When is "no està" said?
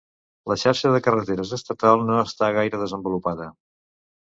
2.09-2.51